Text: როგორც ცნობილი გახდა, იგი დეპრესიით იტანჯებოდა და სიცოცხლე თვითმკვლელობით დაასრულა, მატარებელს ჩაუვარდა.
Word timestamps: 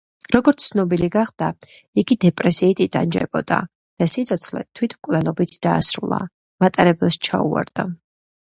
როგორც 0.33 0.63
ცნობილი 0.67 1.09
გახდა, 1.15 1.49
იგი 2.03 2.17
დეპრესიით 2.25 2.81
იტანჯებოდა 2.85 3.59
და 4.03 4.09
სიცოცხლე 4.15 4.65
თვითმკვლელობით 4.81 5.57
დაასრულა, 5.67 6.23
მატარებელს 6.65 7.25
ჩაუვარდა. 7.29 7.91